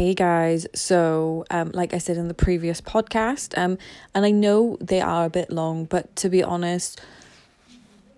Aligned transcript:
Hey 0.00 0.14
guys, 0.14 0.66
so 0.74 1.44
um, 1.50 1.72
like 1.74 1.92
I 1.92 1.98
said 1.98 2.16
in 2.16 2.28
the 2.28 2.32
previous 2.32 2.80
podcast, 2.80 3.52
um, 3.58 3.76
and 4.14 4.24
I 4.24 4.30
know 4.30 4.78
they 4.80 5.02
are 5.02 5.26
a 5.26 5.28
bit 5.28 5.50
long, 5.50 5.84
but 5.84 6.16
to 6.16 6.30
be 6.30 6.42
honest, 6.42 6.98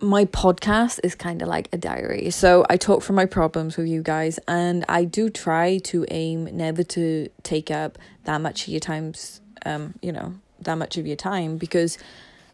my 0.00 0.24
podcast 0.24 0.98
is 1.04 1.14
kind 1.14 1.40
of 1.40 1.46
like 1.46 1.68
a 1.72 1.78
diary. 1.78 2.30
So 2.30 2.66
I 2.68 2.78
talk 2.78 3.04
from 3.04 3.14
my 3.14 3.26
problems 3.26 3.76
with 3.76 3.86
you 3.86 4.02
guys, 4.02 4.40
and 4.48 4.84
I 4.88 5.04
do 5.04 5.30
try 5.30 5.78
to 5.84 6.04
aim 6.10 6.48
never 6.50 6.82
to 6.82 7.28
take 7.44 7.70
up 7.70 7.96
that 8.24 8.40
much 8.40 8.62
of 8.62 8.70
your 8.70 8.80
times, 8.80 9.40
um, 9.64 9.94
you 10.02 10.10
know, 10.10 10.34
that 10.62 10.78
much 10.78 10.96
of 10.96 11.06
your 11.06 11.14
time 11.14 11.58
because 11.58 11.96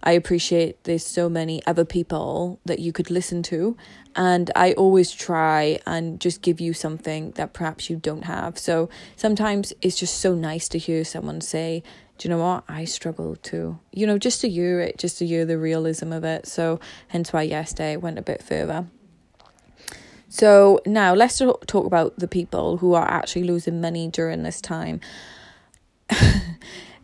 I 0.05 0.13
appreciate 0.13 0.85
there's 0.85 1.05
so 1.05 1.31
many 1.31 1.65
other 1.67 1.87
people 1.87 2.61
that 2.67 2.79
you 2.79 2.93
could 2.93 3.11
listen 3.11 3.43
to. 3.45 3.77
And 4.15 4.51
I 4.55 4.75
always 4.75 5.11
try 5.11 5.81
and 5.87 6.21
just 6.21 6.43
give 6.43 6.61
you 6.61 6.75
something 6.75 7.31
that 7.33 7.55
perhaps 7.55 7.89
you 7.89 7.97
don't 7.97 8.25
have. 8.25 8.59
So 8.59 8.91
sometimes 9.17 9.73
it's 9.81 9.99
just 9.99 10.21
so 10.21 10.35
nice 10.35 10.69
to 10.69 10.79
hear 10.79 11.05
someone 11.05 11.41
say, 11.41 11.83
Do 12.19 12.29
you 12.29 12.35
know 12.35 12.43
what? 12.43 12.65
I 12.69 12.85
struggle 12.85 13.35
too. 13.37 13.81
You 13.93 14.07
know, 14.07 14.19
just 14.19 14.43
to 14.43 14.49
hear 14.49 14.79
it, 14.79 14.99
just 14.99 15.19
to 15.19 15.27
hear 15.27 15.47
the 15.47 15.59
realism 15.59 16.13
of 16.13 16.23
it. 16.23 16.47
So 16.47 16.81
hence 17.09 17.33
why 17.33 17.43
yesterday 17.43 17.97
went 17.97 18.19
a 18.19 18.23
bit 18.23 18.43
further. 18.43 18.87
So 20.29 20.81
now 20.85 21.15
let's 21.15 21.39
talk 21.39 21.87
about 21.87 22.19
the 22.19 22.29
people 22.29 22.77
who 22.77 22.93
are 22.93 23.11
actually 23.11 23.45
losing 23.45 23.81
money 23.81 24.09
during 24.09 24.43
this 24.43 24.61
time. 24.61 25.01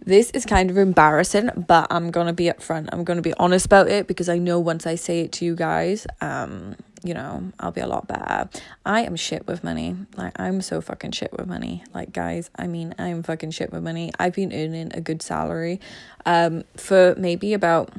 This 0.04 0.30
is 0.30 0.46
kind 0.46 0.70
of 0.70 0.78
embarrassing, 0.78 1.50
but 1.68 1.86
I'm 1.90 2.10
gonna 2.10 2.32
be 2.32 2.46
upfront. 2.46 2.88
I'm 2.92 3.04
gonna 3.04 3.22
be 3.22 3.34
honest 3.34 3.66
about 3.66 3.88
it 3.88 4.06
because 4.06 4.28
I 4.28 4.38
know 4.38 4.58
once 4.58 4.86
I 4.86 4.94
say 4.94 5.20
it 5.20 5.32
to 5.32 5.44
you 5.44 5.54
guys, 5.54 6.06
um, 6.22 6.74
you 7.02 7.12
know, 7.12 7.52
I'll 7.58 7.70
be 7.70 7.82
a 7.82 7.86
lot 7.86 8.08
better. 8.08 8.48
I 8.84 9.02
am 9.02 9.16
shit 9.16 9.46
with 9.46 9.62
money. 9.62 9.96
Like 10.16 10.38
I'm 10.40 10.62
so 10.62 10.80
fucking 10.80 11.12
shit 11.12 11.32
with 11.32 11.46
money. 11.46 11.84
Like 11.94 12.12
guys, 12.12 12.50
I 12.56 12.66
mean, 12.66 12.94
I'm 12.98 13.22
fucking 13.22 13.50
shit 13.50 13.72
with 13.72 13.82
money. 13.82 14.10
I've 14.18 14.34
been 14.34 14.52
earning 14.52 14.90
a 14.94 15.02
good 15.02 15.20
salary, 15.22 15.80
um, 16.24 16.64
for 16.76 17.14
maybe 17.18 17.52
about 17.52 17.92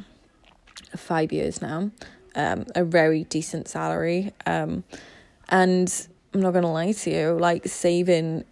five 0.95 1.31
years 1.31 1.61
now. 1.61 1.91
Um, 2.33 2.65
a 2.75 2.83
very 2.83 3.25
decent 3.25 3.67
salary. 3.67 4.31
Um, 4.45 4.83
and 5.49 6.07
I'm 6.33 6.41
not 6.41 6.51
gonna 6.53 6.71
lie 6.71 6.93
to 6.93 7.11
you, 7.11 7.37
like 7.39 7.67
saving 7.67 8.45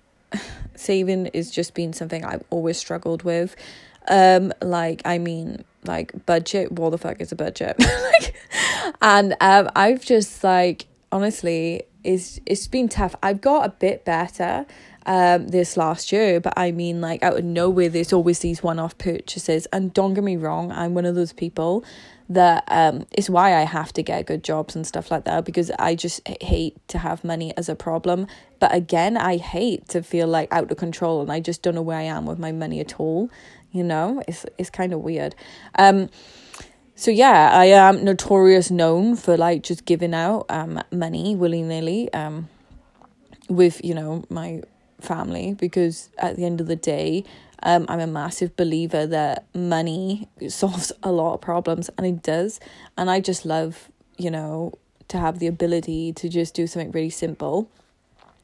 saving 0.79 1.27
is 1.27 1.51
just 1.51 1.73
been 1.73 1.93
something 1.93 2.23
I've 2.23 2.43
always 2.49 2.77
struggled 2.77 3.23
with. 3.23 3.55
Um, 4.07 4.53
like 4.61 5.01
I 5.05 5.17
mean, 5.17 5.63
like 5.83 6.25
budget. 6.25 6.71
What 6.71 6.91
the 6.91 6.97
fuck 6.97 7.21
is 7.21 7.31
a 7.31 7.35
budget? 7.35 7.77
like, 7.79 8.35
and 9.01 9.35
um, 9.41 9.69
I've 9.75 10.03
just 10.03 10.43
like 10.43 10.87
honestly, 11.11 11.83
it's 12.03 12.39
it's 12.45 12.67
been 12.67 12.89
tough. 12.89 13.15
I've 13.21 13.41
got 13.41 13.65
a 13.65 13.69
bit 13.69 14.05
better 14.05 14.65
um 15.05 15.47
this 15.47 15.77
last 15.77 16.11
year 16.11 16.39
but 16.39 16.53
i 16.57 16.71
mean 16.71 16.99
like 16.99 17.23
out 17.23 17.37
of 17.37 17.43
nowhere 17.43 17.89
there's 17.89 18.11
always 18.11 18.39
these 18.39 18.61
one-off 18.61 18.97
purchases 18.97 19.65
and 19.67 19.93
don't 19.93 20.13
get 20.13 20.23
me 20.23 20.35
wrong 20.35 20.71
i'm 20.71 20.93
one 20.93 21.05
of 21.05 21.15
those 21.15 21.31
people 21.33 21.83
that 22.29 22.63
um 22.67 23.05
is 23.17 23.29
why 23.29 23.55
I 23.55 23.63
have 23.63 23.91
to 23.93 24.03
get 24.03 24.27
good 24.27 24.43
jobs 24.43 24.75
and 24.75 24.85
stuff 24.85 25.09
like 25.09 25.25
that 25.25 25.45
because 25.45 25.71
I 25.79 25.95
just 25.95 26.25
hate 26.41 26.77
to 26.89 26.99
have 26.99 27.23
money 27.23 27.55
as 27.57 27.67
a 27.67 27.75
problem. 27.75 28.27
But 28.59 28.73
again, 28.73 29.17
I 29.17 29.37
hate 29.37 29.87
to 29.89 30.03
feel 30.03 30.27
like 30.27 30.53
out 30.53 30.71
of 30.71 30.77
control 30.77 31.21
and 31.21 31.31
I 31.31 31.39
just 31.39 31.63
don't 31.63 31.75
know 31.75 31.81
where 31.81 31.97
I 31.97 32.03
am 32.03 32.25
with 32.25 32.37
my 32.37 32.51
money 32.51 32.79
at 32.79 32.99
all. 32.99 33.29
You 33.71 33.83
know, 33.83 34.23
it's 34.27 34.45
it's 34.57 34.69
kind 34.69 34.93
of 34.93 34.99
weird. 34.99 35.35
Um 35.75 36.09
so 36.95 37.09
yeah, 37.11 37.49
I 37.53 37.65
am 37.65 38.03
notorious 38.03 38.69
known 38.69 39.15
for 39.15 39.35
like 39.35 39.63
just 39.63 39.85
giving 39.85 40.13
out 40.13 40.45
um 40.49 40.81
money 40.91 41.35
willy 41.35 41.63
nilly 41.63 42.13
um 42.13 42.47
with, 43.49 43.83
you 43.83 43.95
know, 43.95 44.23
my 44.29 44.61
family 45.01 45.55
because 45.55 46.09
at 46.17 46.35
the 46.35 46.45
end 46.45 46.61
of 46.61 46.67
the 46.67 46.75
day 46.75 47.23
um, 47.63 47.85
I'm 47.89 47.99
a 47.99 48.07
massive 48.07 48.55
believer 48.55 49.05
that 49.07 49.45
money 49.53 50.27
solves 50.47 50.91
a 51.03 51.11
lot 51.11 51.35
of 51.35 51.41
problems, 51.41 51.89
and 51.97 52.07
it 52.07 52.23
does. 52.23 52.59
And 52.97 53.09
I 53.09 53.19
just 53.19 53.45
love, 53.45 53.89
you 54.17 54.31
know, 54.31 54.73
to 55.09 55.17
have 55.17 55.39
the 55.39 55.47
ability 55.47 56.13
to 56.13 56.29
just 56.29 56.53
do 56.53 56.67
something 56.67 56.91
really 56.91 57.09
simple 57.09 57.69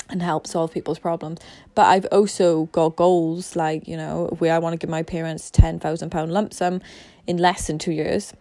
and 0.10 0.22
help 0.22 0.46
solve 0.46 0.72
people's 0.72 1.00
problems. 1.00 1.40
But 1.74 1.88
I've 1.88 2.06
also 2.12 2.66
got 2.66 2.96
goals 2.96 3.56
like, 3.56 3.88
you 3.88 3.98
know, 3.98 4.36
where 4.40 4.54
I 4.54 4.60
want 4.60 4.74
to 4.74 4.78
give 4.78 4.90
my 4.90 5.04
parents 5.04 5.50
£10,000 5.52 6.30
lump 6.30 6.54
sum 6.54 6.82
in 7.26 7.38
less 7.38 7.68
than 7.68 7.80
two 7.80 7.92
years 7.92 8.34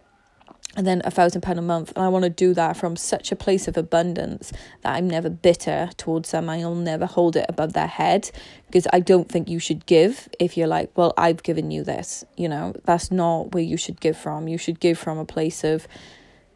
and 0.75 0.85
then 0.85 1.01
a 1.05 1.11
thousand 1.11 1.41
pound 1.41 1.59
a 1.59 1.61
month. 1.61 1.93
And 1.95 2.03
i 2.03 2.09
want 2.09 2.23
to 2.23 2.29
do 2.29 2.53
that 2.53 2.75
from 2.75 2.95
such 2.95 3.31
a 3.31 3.35
place 3.35 3.67
of 3.67 3.77
abundance 3.77 4.51
that 4.81 4.95
i'm 4.95 5.07
never 5.07 5.29
bitter 5.29 5.89
towards 5.97 6.31
them. 6.31 6.49
I'll 6.49 6.75
never 6.75 7.05
hold 7.05 7.35
it 7.35 7.45
above 7.47 7.73
their 7.73 7.87
head 7.87 8.29
because 8.67 8.87
i 8.91 8.99
don't 8.99 9.29
think 9.29 9.49
you 9.49 9.59
should 9.59 9.85
give 9.85 10.27
if 10.39 10.57
you're 10.57 10.67
like 10.67 10.91
well 10.97 11.13
i've 11.17 11.43
given 11.43 11.71
you 11.71 11.83
this 11.83 12.25
you 12.35 12.49
know? 12.49 12.73
That's 12.85 13.11
not 13.11 13.53
where 13.53 13.63
you 13.63 13.77
should 13.77 13.99
give 13.99 14.17
from. 14.17 14.47
You 14.47 14.57
should 14.57 14.79
give 14.79 14.97
from 14.97 15.17
a 15.17 15.25
place 15.25 15.63
of 15.63 15.87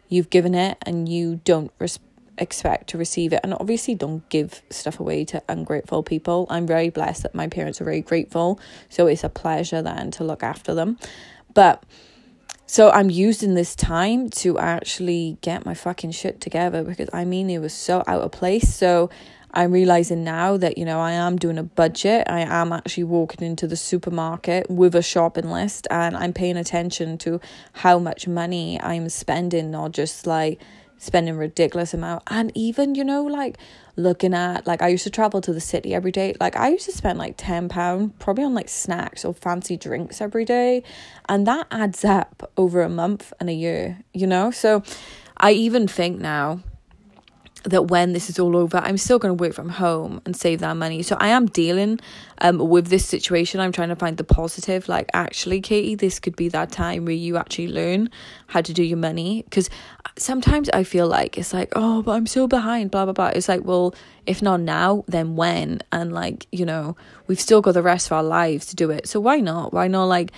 you've 0.08 0.30
given 0.30 0.56
it 0.56 0.78
and 0.86 1.08
you 1.08 1.40
don't 1.44 1.72
res- 1.80 2.00
expect 2.38 2.90
to 2.90 2.98
receive 2.98 3.34
it. 3.34 3.40
And 3.44 3.54
obviously 3.54 3.96
don't 3.96 4.28
give 4.30 4.62
stuff 4.70 5.00
away 5.00 5.26
to 5.26 5.42
ungrateful 5.48 6.04
people. 6.04 6.48
I'm 6.50 6.68
very 6.68 6.90
blessed 6.90 7.24
that 7.24 7.36
my 7.36 7.48
parents 7.48 7.80
are 7.80 7.86
very 7.86 8.02
grateful 8.02 8.60
so 8.90 9.08
it's 9.08 9.24
a 9.24 9.30
pleasure 9.30 9.82
then 9.82 10.12
to 10.12 10.24
look 10.24 10.44
after 10.44 10.74
them. 10.74 10.98
But 11.54 11.84
so 12.72 12.92
I'm 12.92 13.10
using 13.10 13.56
this 13.56 13.76
time 13.76 14.30
to 14.30 14.60
actually 14.60 15.40
get 15.42 15.66
my 15.66 15.74
fucking 15.74 16.12
shit 16.12 16.40
together 16.40 16.84
because 16.84 17.10
I 17.12 17.26
mean 17.26 17.50
it 17.50 17.58
was 17.58 17.74
so 17.74 18.04
out 18.06 18.22
of 18.22 18.32
place. 18.32 18.76
So 18.76 19.10
I'm 19.52 19.72
realizing 19.72 20.24
now 20.24 20.56
that 20.56 20.78
you 20.78 20.86
know 20.86 21.00
I 21.00 21.14
am 21.14 21.38
doing 21.38 21.58
a 21.58 21.64
budget. 21.64 22.28
I 22.30 22.42
am 22.42 22.72
actually 22.72 23.06
walking 23.06 23.44
into 23.44 23.66
the 23.66 23.76
supermarket 23.76 24.70
with 24.70 24.94
a 24.94 25.02
shopping 25.02 25.50
list 25.50 25.88
and 25.90 26.16
I'm 26.16 26.32
paying 26.32 26.58
attention 26.58 27.18
to 27.20 27.42
how 27.74 27.98
much 27.98 28.28
money 28.28 28.80
I'm 28.80 29.10
spending, 29.10 29.72
not 29.72 29.92
just 29.92 30.28
like 30.28 30.62
spending 31.00 31.36
ridiculous 31.36 31.94
amount. 31.94 32.24
And 32.28 32.52
even 32.54 32.94
you 32.94 33.04
know 33.04 33.24
like 33.24 33.58
looking 33.96 34.34
at 34.34 34.68
like 34.68 34.82
I 34.82 34.90
used 34.90 35.04
to 35.06 35.10
travel 35.10 35.42
to 35.42 35.54
the 35.54 35.60
city 35.60 35.96
every 35.96 36.12
day. 36.12 36.36
Like 36.40 36.56
I 36.56 36.70
used 36.70 36.86
to 36.86 36.92
spend 36.92 37.18
like 37.18 37.36
10 37.38 37.70
pound 37.70 38.20
probably 38.20 38.44
on 38.44 38.54
like 38.54 38.70
snacks 38.70 39.26
or 39.26 39.34
fancy 39.34 39.78
drinks 39.78 40.22
every 40.22 40.46
day. 40.46 40.84
And 41.28 41.48
that 41.48 41.68
adds 41.72 42.06
up 42.06 42.52
over 42.58 42.82
a 42.82 42.90
month 42.90 43.34
and 43.40 43.50
a 43.50 43.54
year 43.54 44.00
you 44.14 44.28
know? 44.28 44.52
So 44.52 44.84
I 45.38 45.52
even 45.52 45.88
think 45.88 46.20
now 46.20 46.62
that 47.64 47.88
when 47.88 48.14
this 48.14 48.30
is 48.30 48.40
all 48.40 48.56
over, 48.56 48.78
I'm 48.78 48.98
still 48.98 49.20
going 49.20 49.36
to 49.36 49.42
work 49.42 49.54
from 49.54 49.70
home 49.70 50.22
and 50.26 50.36
save 50.36 50.60
that 50.60 50.78
money. 50.78 51.04
So 51.04 51.18
I 51.20 51.30
am 51.30 51.48
dealing 51.48 52.00
um 52.40 52.58
with 52.58 52.88
this 52.88 53.06
situation. 53.06 53.60
I'm 53.60 53.72
trying 53.72 53.90
to 53.90 53.96
find 53.96 54.18
the 54.18 54.24
positive. 54.24 54.88
Like, 54.88 55.10
actually, 55.14 55.62
Katie, 55.62 55.96
this 55.96 56.20
could 56.20 56.36
be 56.36 56.50
that 56.50 56.72
time 56.72 57.06
where 57.06 57.14
you 57.14 57.38
actually 57.38 57.68
learn 57.68 58.10
how 58.48 58.62
to 58.62 58.74
do 58.74 58.84
your 58.84 58.98
money. 58.98 59.44
Because 59.44 59.70
sometimes 60.18 60.70
I 60.70 60.84
feel 60.84 61.08
like 61.08 61.38
it's 61.38 61.54
like, 61.54 61.74
oh, 61.76 62.02
but 62.02 62.12
I'm 62.12 62.28
so 62.28 62.48
behind, 62.48 62.92
blah, 62.92 63.06
blah, 63.06 63.14
blah. 63.14 63.28
It's 63.28 63.50
like, 63.50 63.64
well, 63.64 63.94
if 64.26 64.42
not 64.42 64.62
now, 64.62 65.04
then 65.08 65.36
when? 65.36 65.82
And 65.92 66.14
like, 66.14 66.48
you 66.52 66.66
know, 66.66 66.96
we've 67.28 67.40
still 67.40 67.62
got 67.62 67.74
the 67.74 67.82
rest 67.82 68.08
of 68.08 68.14
our 68.14 68.24
lives 68.24 68.68
to 68.68 68.76
do 68.76 68.90
it. 68.90 69.08
So 69.08 69.20
why 69.20 69.40
not? 69.40 69.74
Why 69.74 69.88
not, 69.88 70.06
like, 70.06 70.32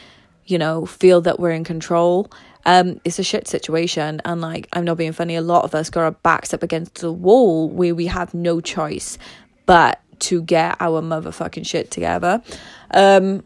you 0.45 0.57
know, 0.57 0.85
feel 0.85 1.21
that 1.21 1.39
we're 1.39 1.51
in 1.51 1.63
control? 1.63 2.31
Um, 2.65 2.99
it's 3.03 3.19
a 3.19 3.23
shit 3.23 3.47
situation. 3.47 4.21
And 4.25 4.41
like, 4.41 4.67
I'm 4.73 4.85
not 4.85 4.97
being 4.97 5.13
funny, 5.13 5.35
a 5.35 5.41
lot 5.41 5.63
of 5.63 5.75
us 5.75 5.89
got 5.89 6.03
our 6.03 6.11
backs 6.11 6.53
up 6.53 6.63
against 6.63 6.95
the 6.95 7.11
wall 7.11 7.69
where 7.69 7.95
we 7.95 8.07
have 8.07 8.33
no 8.33 8.61
choice 8.61 9.17
but 9.65 10.01
to 10.19 10.41
get 10.41 10.77
our 10.79 11.01
motherfucking 11.01 11.65
shit 11.65 11.91
together. 11.91 12.41
Um, 12.91 13.43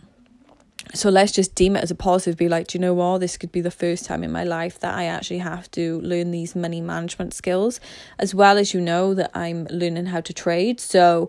so 0.94 1.10
let's 1.10 1.32
just 1.32 1.56
deem 1.56 1.76
it 1.76 1.84
as 1.84 1.92
a 1.92 1.96
positive 1.96 2.38
be 2.38 2.48
like 2.48 2.68
do 2.68 2.78
you 2.78 2.82
know 2.82 2.94
what 2.94 3.20
this 3.20 3.38
could 3.38 3.52
be 3.52 3.62
the 3.62 3.72
first 3.72 4.06
time 4.06 4.24
in 4.24 4.32
my 4.32 4.44
life 4.44 4.80
that 4.80 4.94
i 4.94 5.06
actually 5.06 5.40
have 5.40 5.70
to 5.72 6.00
learn 6.02 6.32
these 6.32 6.56
money 6.56 6.80
management 6.80 7.34
skills 7.34 7.80
as 8.20 8.36
well 8.36 8.58
as 8.58 8.74
you 8.74 8.80
know 8.80 9.14
that 9.14 9.32
i'm 9.34 9.66
learning 9.70 10.06
how 10.06 10.22
to 10.22 10.32
trade 10.32 10.80
so 10.80 11.28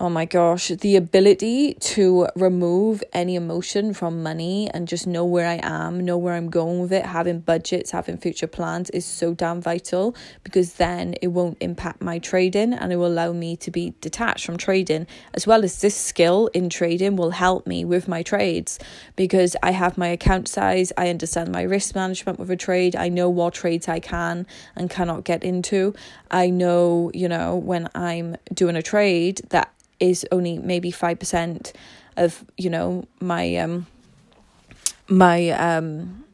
oh 0.00 0.08
my 0.08 0.24
gosh, 0.24 0.68
the 0.68 0.94
ability 0.94 1.74
to 1.74 2.28
remove 2.36 3.02
any 3.12 3.34
emotion 3.34 3.92
from 3.92 4.22
money 4.22 4.70
and 4.70 4.86
just 4.86 5.08
know 5.08 5.24
where 5.24 5.48
I 5.48 5.58
am, 5.60 5.98
know 5.98 6.16
where 6.16 6.34
I'm 6.34 6.50
going 6.50 6.78
with 6.78 6.92
it, 6.92 7.04
having 7.04 7.40
budgets, 7.40 7.90
having 7.90 8.16
future 8.16 8.46
plans 8.46 8.90
is 8.90 9.04
so 9.04 9.34
damn 9.34 9.60
vital 9.60 10.14
because 10.44 10.74
then 10.74 11.14
it 11.20 11.28
won't 11.28 11.56
impact 11.60 12.00
my 12.00 12.20
trading 12.20 12.72
and 12.72 12.92
it 12.92 12.96
will 12.96 13.08
allow 13.08 13.32
me 13.32 13.56
to 13.56 13.72
be 13.72 13.92
detached 14.00 14.46
from 14.46 14.56
trading, 14.56 15.08
as 15.34 15.48
well 15.48 15.64
as 15.64 15.80
this 15.80 15.96
skill 15.96 16.46
in 16.54 16.70
trading 16.70 17.16
will 17.16 17.32
help 17.32 17.66
me 17.66 17.84
with 17.84 18.06
my 18.06 18.22
trades 18.22 18.78
because 19.16 19.56
I 19.64 19.72
have 19.72 19.98
my 19.98 20.08
account 20.08 20.46
size, 20.46 20.92
I 20.96 21.08
understand 21.08 21.50
my 21.50 21.62
risk 21.62 21.96
management 21.96 22.38
with 22.38 22.52
a 22.52 22.56
trade, 22.56 22.94
I 22.94 23.08
know 23.08 23.28
what 23.28 23.54
trades 23.54 23.88
I 23.88 23.98
can 23.98 24.46
and 24.76 24.88
cannot 24.88 25.24
get 25.24 25.42
into. 25.42 25.92
I 26.30 26.50
know, 26.50 27.10
you 27.14 27.28
know, 27.28 27.56
when 27.56 27.88
I'm 27.96 28.36
doing 28.54 28.76
a 28.76 28.82
trade 28.82 29.40
that 29.48 29.74
is 30.00 30.26
only 30.32 30.58
maybe 30.58 30.92
5% 30.92 31.72
of 32.16 32.44
you 32.56 32.68
know 32.68 33.04
my 33.20 33.56
um 33.56 33.86
my 35.08 35.50
um 35.50 36.24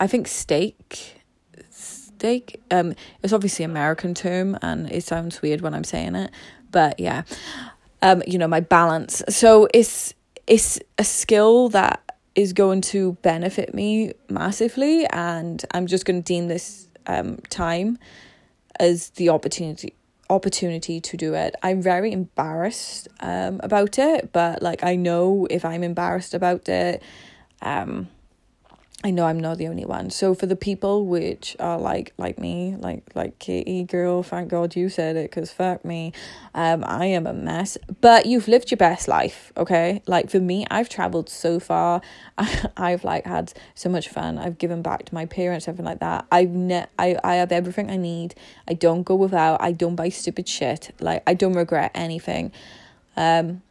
i 0.00 0.06
think 0.06 0.26
stake 0.26 1.20
stake 1.68 2.58
um 2.70 2.94
it's 3.22 3.34
obviously 3.34 3.66
american 3.66 4.14
term 4.14 4.56
and 4.62 4.90
it 4.90 5.04
sounds 5.04 5.42
weird 5.42 5.60
when 5.60 5.74
i'm 5.74 5.84
saying 5.84 6.14
it 6.14 6.30
but 6.70 6.98
yeah 6.98 7.22
um, 8.02 8.22
you 8.26 8.38
know, 8.38 8.48
my 8.48 8.60
balance. 8.60 9.22
So 9.28 9.68
it's 9.74 10.14
it's 10.46 10.78
a 10.96 11.04
skill 11.04 11.68
that 11.70 12.02
is 12.34 12.52
going 12.52 12.80
to 12.80 13.12
benefit 13.22 13.74
me 13.74 14.12
massively 14.28 15.06
and 15.06 15.62
I'm 15.72 15.86
just 15.86 16.04
going 16.04 16.22
to 16.22 16.24
deem 16.24 16.48
this 16.48 16.88
um 17.06 17.38
time 17.50 17.98
as 18.78 19.10
the 19.10 19.30
opportunity 19.30 19.94
opportunity 20.30 21.00
to 21.00 21.16
do 21.16 21.34
it. 21.34 21.54
I'm 21.62 21.80
very 21.82 22.12
embarrassed 22.12 23.08
um 23.20 23.60
about 23.62 23.98
it, 23.98 24.32
but 24.32 24.62
like 24.62 24.82
I 24.84 24.96
know 24.96 25.46
if 25.50 25.64
I'm 25.64 25.82
embarrassed 25.82 26.34
about 26.34 26.68
it, 26.68 27.02
um 27.62 28.08
I 29.04 29.12
know 29.12 29.26
I'm 29.26 29.38
not 29.38 29.58
the 29.58 29.68
only 29.68 29.84
one. 29.84 30.10
So 30.10 30.34
for 30.34 30.46
the 30.46 30.56
people 30.56 31.06
which 31.06 31.56
are 31.60 31.78
like 31.78 32.12
like 32.18 32.36
me, 32.36 32.74
like 32.76 33.04
like 33.14 33.38
Katie 33.38 33.84
girl, 33.84 34.24
thank 34.24 34.48
God 34.48 34.74
you 34.74 34.88
said 34.88 35.14
it 35.14 35.30
because 35.30 35.52
fuck 35.52 35.84
me, 35.84 36.12
um, 36.52 36.82
I 36.84 37.06
am 37.06 37.24
a 37.24 37.32
mess. 37.32 37.78
But 38.00 38.26
you've 38.26 38.48
lived 38.48 38.72
your 38.72 38.76
best 38.78 39.06
life, 39.06 39.52
okay? 39.56 40.02
Like 40.08 40.30
for 40.30 40.40
me, 40.40 40.66
I've 40.68 40.88
traveled 40.88 41.28
so 41.28 41.60
far. 41.60 42.00
I've 42.76 43.04
like 43.04 43.24
had 43.24 43.52
so 43.76 43.88
much 43.88 44.08
fun. 44.08 44.36
I've 44.36 44.58
given 44.58 44.82
back 44.82 45.04
to 45.04 45.14
my 45.14 45.26
parents, 45.26 45.68
everything 45.68 45.86
like 45.86 46.00
that. 46.00 46.26
I've 46.32 46.50
ne- 46.50 46.86
I 46.98 47.16
I 47.22 47.36
have 47.36 47.52
everything 47.52 47.92
I 47.92 47.96
need. 47.96 48.34
I 48.66 48.74
don't 48.74 49.04
go 49.04 49.14
without. 49.14 49.62
I 49.62 49.70
don't 49.70 49.94
buy 49.94 50.08
stupid 50.08 50.48
shit. 50.48 50.92
Like 50.98 51.22
I 51.24 51.34
don't 51.34 51.54
regret 51.54 51.92
anything. 51.94 52.50
Um, 53.16 53.62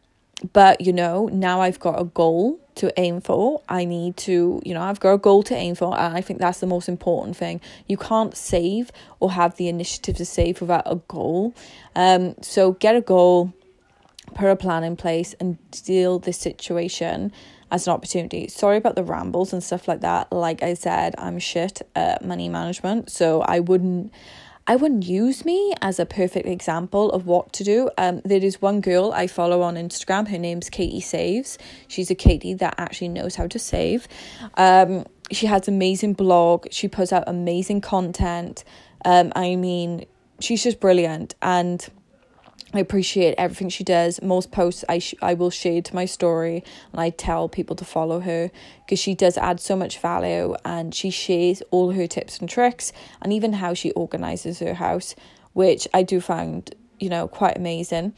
but 0.53 0.81
you 0.81 0.93
know 0.93 1.27
now 1.31 1.61
i've 1.61 1.79
got 1.79 1.99
a 1.99 2.03
goal 2.03 2.59
to 2.75 2.93
aim 2.99 3.19
for 3.19 3.61
i 3.69 3.83
need 3.83 4.15
to 4.15 4.61
you 4.63 4.73
know 4.73 4.81
i've 4.81 4.99
got 4.99 5.13
a 5.13 5.17
goal 5.17 5.41
to 5.41 5.55
aim 5.55 5.73
for 5.73 5.97
and 5.97 6.15
i 6.15 6.21
think 6.21 6.39
that's 6.39 6.59
the 6.59 6.67
most 6.67 6.87
important 6.87 7.35
thing. 7.35 7.59
You 7.87 7.97
can't 7.97 8.35
save 8.35 8.91
or 9.19 9.31
have 9.31 9.55
the 9.57 9.67
initiative 9.67 10.17
to 10.17 10.25
save 10.25 10.61
without 10.61 10.83
a 10.85 10.97
goal. 11.07 11.53
Um 11.95 12.35
so 12.41 12.73
get 12.73 12.95
a 12.95 13.01
goal 13.01 13.53
put 14.35 14.49
a 14.49 14.55
plan 14.55 14.83
in 14.83 14.95
place 14.95 15.33
and 15.39 15.57
deal 15.71 16.19
this 16.19 16.37
situation 16.37 17.31
as 17.71 17.87
an 17.87 17.93
opportunity. 17.93 18.47
Sorry 18.47 18.77
about 18.77 18.95
the 18.95 19.03
rambles 19.03 19.53
and 19.53 19.63
stuff 19.63 19.87
like 19.87 20.01
that. 20.01 20.31
Like 20.31 20.61
i 20.61 20.73
said 20.75 21.15
i'm 21.17 21.39
shit 21.39 21.81
at 21.95 22.23
money 22.23 22.49
management 22.49 23.09
so 23.09 23.41
i 23.41 23.59
wouldn't 23.59 24.13
I 24.69 24.75
wouldn't 24.75 25.05
use 25.05 25.45
me 25.45 25.73
as 25.81 25.97
a 25.97 26.05
perfect 26.05 26.45
example 26.45 27.09
of 27.11 27.25
what 27.25 27.53
to 27.53 27.63
do. 27.63 27.89
Um, 27.97 28.21
there 28.25 28.43
is 28.43 28.61
one 28.61 28.81
girl 28.81 29.13
I 29.13 29.27
follow 29.27 29.61
on 29.61 29.75
Instagram. 29.75 30.27
Her 30.27 30.37
name's 30.37 30.69
Katie 30.69 30.99
Saves. 30.99 31.57
She's 31.87 32.11
a 32.11 32.15
Katie 32.15 32.53
that 32.55 32.75
actually 32.77 33.07
knows 33.07 33.35
how 33.35 33.47
to 33.47 33.57
save. 33.57 34.09
Um, 34.55 35.05
she 35.31 35.45
has 35.45 35.69
amazing 35.69 36.13
blog. 36.13 36.67
She 36.69 36.89
puts 36.89 37.13
out 37.13 37.23
amazing 37.27 37.79
content. 37.79 38.65
Um, 39.05 39.31
I 39.37 39.55
mean, 39.55 40.05
she's 40.41 40.63
just 40.63 40.81
brilliant 40.81 41.35
and 41.41 41.87
I 42.73 42.79
appreciate 42.79 43.35
everything 43.37 43.69
she 43.69 43.83
does. 43.83 44.21
Most 44.21 44.51
posts 44.51 44.83
I 44.89 44.99
sh- 44.99 45.15
I 45.21 45.33
will 45.33 45.49
share 45.49 45.81
to 45.81 45.95
my 45.95 46.05
story 46.05 46.63
and 46.91 46.99
I 46.99 47.11
tell 47.11 47.47
people 47.47 47.75
to 47.77 47.85
follow 47.85 48.19
her 48.19 48.51
because 48.85 48.99
she 48.99 49.15
does 49.15 49.37
add 49.37 49.59
so 49.59 49.75
much 49.75 49.99
value 49.99 50.55
and 50.65 50.93
she 50.93 51.09
shares 51.09 51.61
all 51.71 51.91
her 51.91 52.07
tips 52.07 52.39
and 52.39 52.49
tricks 52.49 52.91
and 53.21 53.31
even 53.31 53.53
how 53.53 53.73
she 53.73 53.91
organizes 53.91 54.59
her 54.59 54.75
house, 54.75 55.15
which 55.53 55.87
I 55.93 56.03
do 56.03 56.19
find 56.19 56.73
you 56.99 57.09
know 57.09 57.27
quite 57.27 57.55
amazing. 57.57 58.13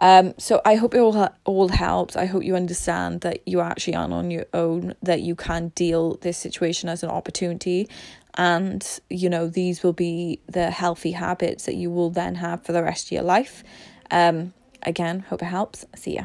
Um, 0.00 0.34
so 0.38 0.60
I 0.64 0.76
hope 0.76 0.94
it 0.94 1.00
all 1.00 1.28
all 1.44 1.68
helps. 1.68 2.14
I 2.14 2.26
hope 2.26 2.44
you 2.44 2.54
understand 2.54 3.22
that 3.22 3.46
you 3.46 3.60
actually 3.60 3.96
aren't 3.96 4.12
on 4.12 4.30
your 4.30 4.46
own. 4.54 4.94
That 5.02 5.22
you 5.22 5.34
can 5.34 5.68
deal 5.74 6.18
this 6.18 6.38
situation 6.38 6.88
as 6.88 7.02
an 7.02 7.10
opportunity, 7.10 7.88
and 8.38 9.00
you 9.10 9.28
know 9.28 9.48
these 9.48 9.82
will 9.82 9.92
be 9.92 10.40
the 10.46 10.70
healthy 10.70 11.12
habits 11.12 11.66
that 11.66 11.74
you 11.74 11.90
will 11.90 12.10
then 12.10 12.36
have 12.36 12.64
for 12.64 12.72
the 12.72 12.82
rest 12.82 13.06
of 13.08 13.12
your 13.12 13.22
life. 13.24 13.62
Um 14.10 14.54
again 14.82 15.20
hope 15.28 15.42
it 15.42 15.46
helps. 15.46 15.84
See 15.96 16.14
ya 16.14 16.24